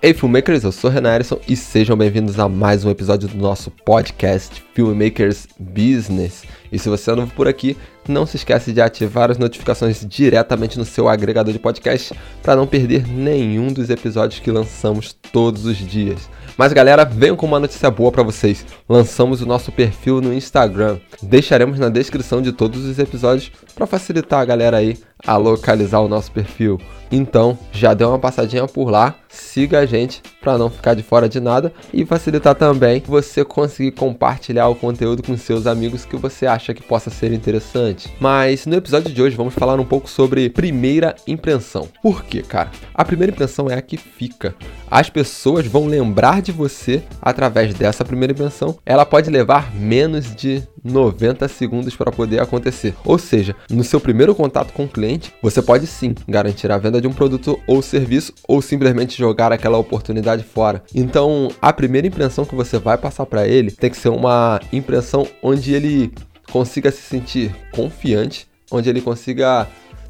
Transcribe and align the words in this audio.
Ei, 0.00 0.14
filmmakers, 0.14 0.62
eu 0.62 0.70
sou 0.70 0.88
Renan 0.88 1.12
Erison 1.12 1.40
e 1.48 1.56
sejam 1.56 1.96
bem-vindos 1.96 2.38
a 2.38 2.48
mais 2.48 2.84
um 2.84 2.90
episódio 2.90 3.26
do 3.26 3.36
nosso 3.36 3.68
podcast 3.84 4.64
Filmmakers 4.72 5.48
Business. 5.58 6.44
E 6.70 6.78
se 6.78 6.88
você 6.88 7.10
é 7.10 7.14
novo 7.14 7.32
por 7.34 7.48
aqui, 7.48 7.76
não 8.08 8.26
se 8.26 8.36
esquece 8.36 8.72
de 8.72 8.80
ativar 8.80 9.30
as 9.30 9.38
notificações 9.38 10.04
diretamente 10.06 10.78
no 10.78 10.84
seu 10.84 11.08
agregador 11.08 11.52
de 11.52 11.58
podcast 11.58 12.14
para 12.42 12.56
não 12.56 12.66
perder 12.66 13.06
nenhum 13.06 13.72
dos 13.72 13.90
episódios 13.90 14.40
que 14.40 14.50
lançamos 14.50 15.12
todos 15.32 15.66
os 15.66 15.76
dias. 15.76 16.28
Mas 16.56 16.72
galera, 16.72 17.04
venho 17.04 17.36
com 17.36 17.46
uma 17.46 17.60
notícia 17.60 17.90
boa 17.90 18.10
para 18.10 18.22
vocês. 18.22 18.66
Lançamos 18.88 19.40
o 19.40 19.46
nosso 19.46 19.70
perfil 19.70 20.20
no 20.20 20.34
Instagram. 20.34 20.98
Deixaremos 21.22 21.78
na 21.78 21.88
descrição 21.88 22.42
de 22.42 22.50
todos 22.50 22.84
os 22.84 22.98
episódios 22.98 23.52
para 23.74 23.86
facilitar 23.86 24.40
a 24.40 24.44
galera 24.44 24.78
aí 24.78 24.98
a 25.24 25.36
localizar 25.36 26.00
o 26.00 26.08
nosso 26.08 26.32
perfil. 26.32 26.80
Então, 27.10 27.58
já 27.72 27.94
deu 27.94 28.08
uma 28.08 28.18
passadinha 28.18 28.66
por 28.66 28.90
lá, 28.90 29.14
siga 29.28 29.78
a 29.78 29.86
gente 29.86 30.22
para 30.40 30.58
não 30.58 30.68
ficar 30.68 30.94
de 30.94 31.02
fora 31.02 31.28
de 31.28 31.40
nada 31.40 31.72
e 31.92 32.04
facilitar 32.04 32.54
também 32.54 33.02
você 33.06 33.44
conseguir 33.44 33.92
compartilhar 33.92 34.68
o 34.68 34.74
conteúdo 34.74 35.22
com 35.22 35.36
seus 35.36 35.66
amigos 35.66 36.04
que 36.04 36.16
você 36.16 36.46
acha 36.58 36.74
que 36.74 36.82
possa 36.82 37.08
ser 37.08 37.32
interessante. 37.32 38.12
Mas 38.20 38.66
no 38.66 38.74
episódio 38.74 39.12
de 39.12 39.22
hoje 39.22 39.36
vamos 39.36 39.54
falar 39.54 39.78
um 39.80 39.84
pouco 39.84 40.10
sobre 40.10 40.50
primeira 40.50 41.14
impressão. 41.26 41.88
Por 42.02 42.24
quê, 42.24 42.42
cara? 42.42 42.70
A 42.92 43.04
primeira 43.04 43.32
impressão 43.32 43.70
é 43.70 43.74
a 43.74 43.82
que 43.82 43.96
fica. 43.96 44.54
As 44.90 45.08
pessoas 45.08 45.66
vão 45.66 45.86
lembrar 45.86 46.42
de 46.42 46.50
você 46.50 47.02
através 47.22 47.72
dessa 47.74 48.04
primeira 48.04 48.32
impressão. 48.32 48.76
Ela 48.84 49.06
pode 49.06 49.30
levar 49.30 49.72
menos 49.74 50.34
de 50.34 50.62
90 50.82 51.46
segundos 51.48 51.94
para 51.94 52.10
poder 52.10 52.40
acontecer. 52.40 52.94
Ou 53.04 53.18
seja, 53.18 53.54
no 53.70 53.84
seu 53.84 54.00
primeiro 54.00 54.34
contato 54.34 54.72
com 54.72 54.84
o 54.84 54.88
cliente, 54.88 55.32
você 55.42 55.60
pode 55.60 55.86
sim 55.86 56.14
garantir 56.26 56.70
a 56.70 56.78
venda 56.78 57.00
de 57.00 57.06
um 57.06 57.12
produto 57.12 57.58
ou 57.66 57.82
serviço 57.82 58.32
ou 58.46 58.62
simplesmente 58.62 59.18
jogar 59.18 59.52
aquela 59.52 59.78
oportunidade 59.78 60.42
fora. 60.42 60.82
Então, 60.94 61.48
a 61.60 61.72
primeira 61.72 62.06
impressão 62.06 62.44
que 62.44 62.54
você 62.54 62.78
vai 62.78 62.96
passar 62.96 63.26
para 63.26 63.46
ele 63.46 63.70
tem 63.70 63.90
que 63.90 63.96
ser 63.96 64.08
uma 64.08 64.60
impressão 64.72 65.26
onde 65.42 65.74
ele 65.74 66.12
consiga 66.50 66.90
se 66.90 67.02
sentir 67.02 67.54
confiante, 67.72 68.46
onde 68.70 68.88
ele 68.88 69.00
consiga 69.00 69.66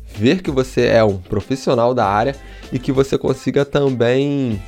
ver 0.07 0.43
que 0.43 0.51
você 0.51 0.87
é 0.87 1.05
um 1.05 1.19
profissional 1.19 1.95
da 1.95 2.07
área 2.07 2.35
e 2.73 2.79
que 2.79 2.93
você 2.93 3.19
consiga 3.19 3.65
também 3.65 4.61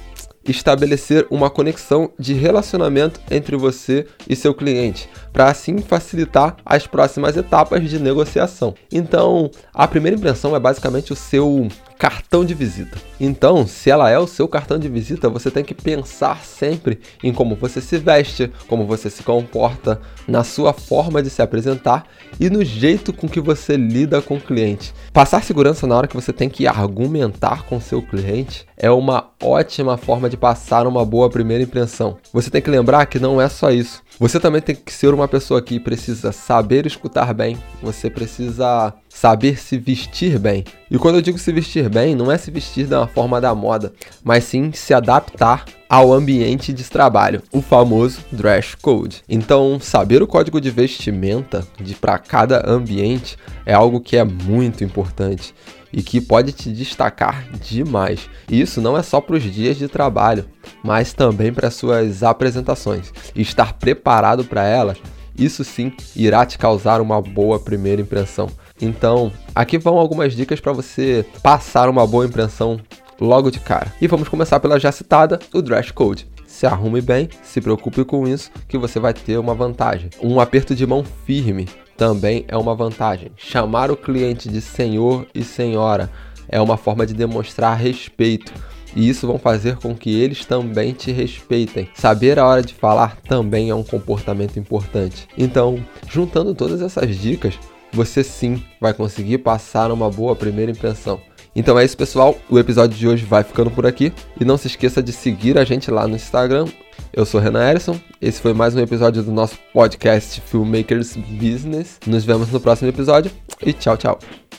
estabelecer 0.44 1.26
uma 1.30 1.50
conexão 1.50 2.10
de 2.18 2.32
relacionamento 2.34 3.20
entre 3.30 3.56
você 3.56 4.06
e 4.28 4.34
seu 4.34 4.54
cliente, 4.54 5.08
para 5.32 5.50
assim 5.50 5.78
facilitar 5.78 6.56
as 6.64 6.86
próximas 6.86 7.36
etapas 7.36 7.88
de 7.88 7.98
negociação. 7.98 8.74
Então, 8.90 9.50
a 9.72 9.86
primeira 9.86 10.16
impressão 10.16 10.56
é 10.56 10.60
basicamente 10.60 11.12
o 11.12 11.16
seu 11.16 11.68
cartão 12.00 12.46
de 12.46 12.54
visita. 12.54 12.96
Então, 13.20 13.66
se 13.66 13.90
ela 13.90 14.08
é 14.08 14.18
o 14.18 14.26
seu 14.26 14.48
cartão 14.48 14.78
de 14.78 14.88
visita, 14.88 15.28
você 15.28 15.50
tem 15.50 15.62
que 15.62 15.74
pensar 15.74 16.42
sempre 16.42 16.98
em 17.22 17.30
como 17.30 17.54
você 17.54 17.78
se 17.78 17.98
veste, 17.98 18.50
como 18.66 18.86
você 18.86 19.10
se 19.10 19.22
comporta, 19.22 20.00
na 20.26 20.42
sua 20.42 20.72
forma 20.72 21.22
de 21.22 21.28
se 21.28 21.42
apresentar 21.42 22.06
e 22.40 22.48
no 22.48 22.64
jeito 22.64 23.12
com 23.12 23.28
que 23.28 23.38
você 23.38 23.76
lida 23.76 24.22
com 24.22 24.36
o 24.36 24.40
cliente. 24.40 24.94
Passar 25.12 25.42
segurança 25.42 25.86
na 25.86 25.94
hora 25.94 26.08
que 26.08 26.16
você 26.16 26.32
tem 26.32 26.48
que 26.48 26.66
argumentar 26.66 27.64
com 27.64 27.78
seu 27.78 28.00
cliente 28.00 28.64
é 28.78 28.90
uma 28.90 29.32
ótima 29.42 29.98
forma 29.98 30.30
de 30.30 30.38
passar 30.38 30.86
uma 30.86 31.04
boa 31.04 31.28
primeira 31.28 31.64
impressão. 31.64 32.16
Você 32.32 32.48
tem 32.48 32.62
que 32.62 32.70
lembrar 32.70 33.04
que 33.04 33.18
não 33.18 33.38
é 33.38 33.48
só 33.50 33.70
isso. 33.70 34.02
Você 34.18 34.40
também 34.40 34.62
tem 34.62 34.74
que 34.74 34.92
ser 34.92 35.12
uma 35.12 35.28
pessoa 35.28 35.60
que 35.60 35.78
precisa 35.78 36.32
saber 36.32 36.86
escutar 36.86 37.34
bem, 37.34 37.58
você 37.82 38.08
precisa 38.08 38.94
saber 39.10 39.58
se 39.58 39.76
vestir 39.76 40.38
bem. 40.38 40.64
E 40.90 40.96
quando 40.96 41.16
eu 41.16 41.22
digo 41.22 41.36
se 41.36 41.52
vestir 41.52 41.90
bem, 41.90 42.14
não 42.14 42.32
é 42.32 42.38
se 42.38 42.50
vestir 42.50 42.86
da 42.86 43.06
forma 43.06 43.40
da 43.40 43.54
moda, 43.54 43.92
mas 44.24 44.44
sim 44.44 44.72
se 44.72 44.94
adaptar 44.94 45.64
ao 45.88 46.12
ambiente 46.12 46.72
de 46.72 46.84
trabalho, 46.84 47.42
o 47.52 47.60
famoso 47.60 48.20
dress 48.30 48.76
code. 48.76 49.22
Então, 49.28 49.78
saber 49.80 50.22
o 50.22 50.26
código 50.26 50.60
de 50.60 50.70
vestimenta 50.70 51.66
de 51.78 51.94
para 51.94 52.16
cada 52.18 52.70
ambiente 52.70 53.36
é 53.66 53.74
algo 53.74 54.00
que 54.00 54.16
é 54.16 54.22
muito 54.22 54.84
importante 54.84 55.52
e 55.92 56.02
que 56.02 56.20
pode 56.20 56.52
te 56.52 56.70
destacar 56.70 57.44
demais. 57.60 58.30
E 58.48 58.60
isso 58.60 58.80
não 58.80 58.96
é 58.96 59.02
só 59.02 59.20
para 59.20 59.36
os 59.36 59.42
dias 59.42 59.76
de 59.76 59.88
trabalho, 59.88 60.46
mas 60.84 61.12
também 61.12 61.52
para 61.52 61.70
suas 61.70 62.22
apresentações. 62.22 63.12
E 63.34 63.42
estar 63.42 63.72
preparado 63.72 64.44
para 64.44 64.64
elas, 64.64 64.98
isso 65.36 65.64
sim 65.64 65.92
irá 66.14 66.46
te 66.46 66.58
causar 66.58 67.00
uma 67.00 67.20
boa 67.20 67.58
primeira 67.58 68.00
impressão. 68.00 68.48
Então, 68.80 69.32
aqui 69.54 69.78
vão 69.78 69.98
algumas 69.98 70.34
dicas 70.34 70.60
para 70.60 70.72
você 70.72 71.24
passar 71.42 71.88
uma 71.88 72.06
boa 72.06 72.26
impressão 72.26 72.80
logo 73.20 73.50
de 73.50 73.60
cara. 73.60 73.92
E 74.00 74.06
vamos 74.06 74.28
começar 74.28 74.58
pela 74.60 74.80
já 74.80 74.90
citada, 74.90 75.38
o 75.52 75.60
dress 75.60 75.92
code. 75.92 76.26
Se 76.46 76.66
arrume 76.66 77.00
bem, 77.00 77.28
se 77.42 77.60
preocupe 77.60 78.04
com 78.04 78.26
isso, 78.26 78.50
que 78.66 78.78
você 78.78 78.98
vai 78.98 79.14
ter 79.14 79.38
uma 79.38 79.54
vantagem. 79.54 80.10
Um 80.22 80.40
aperto 80.40 80.74
de 80.74 80.86
mão 80.86 81.04
firme 81.24 81.68
também 81.96 82.44
é 82.48 82.56
uma 82.56 82.74
vantagem. 82.74 83.30
Chamar 83.36 83.90
o 83.90 83.96
cliente 83.96 84.48
de 84.48 84.60
senhor 84.60 85.26
e 85.34 85.44
senhora 85.44 86.10
é 86.48 86.60
uma 86.60 86.76
forma 86.76 87.06
de 87.06 87.14
demonstrar 87.14 87.76
respeito. 87.76 88.52
E 88.96 89.08
isso 89.08 89.26
vão 89.26 89.38
fazer 89.38 89.76
com 89.76 89.94
que 89.94 90.20
eles 90.20 90.44
também 90.44 90.92
te 90.92 91.12
respeitem. 91.12 91.88
Saber 91.94 92.38
a 92.38 92.46
hora 92.46 92.62
de 92.62 92.74
falar 92.74 93.16
também 93.28 93.70
é 93.70 93.74
um 93.74 93.84
comportamento 93.84 94.58
importante. 94.58 95.28
Então, 95.38 95.78
juntando 96.08 96.54
todas 96.54 96.82
essas 96.82 97.16
dicas, 97.16 97.58
você 97.92 98.22
sim 98.22 98.62
vai 98.80 98.94
conseguir 98.94 99.38
passar 99.38 99.90
uma 99.90 100.10
boa 100.10 100.34
primeira 100.36 100.70
impressão. 100.70 101.20
Então 101.54 101.78
é 101.78 101.84
isso, 101.84 101.96
pessoal. 101.96 102.36
O 102.48 102.58
episódio 102.58 102.96
de 102.96 103.08
hoje 103.08 103.24
vai 103.24 103.42
ficando 103.42 103.70
por 103.70 103.86
aqui. 103.86 104.12
E 104.40 104.44
não 104.44 104.56
se 104.56 104.68
esqueça 104.68 105.02
de 105.02 105.12
seguir 105.12 105.58
a 105.58 105.64
gente 105.64 105.90
lá 105.90 106.06
no 106.06 106.16
Instagram. 106.16 106.66
Eu 107.12 107.24
sou 107.24 107.40
Renan 107.40 107.68
Erison. 107.68 107.98
Esse 108.20 108.40
foi 108.40 108.52
mais 108.52 108.74
um 108.74 108.80
episódio 108.80 109.22
do 109.22 109.32
nosso 109.32 109.58
podcast 109.72 110.40
Filmmakers 110.40 111.16
Business. 111.16 111.98
Nos 112.06 112.24
vemos 112.24 112.50
no 112.52 112.60
próximo 112.60 112.88
episódio 112.88 113.30
e 113.64 113.72
tchau, 113.72 113.96
tchau. 113.96 114.49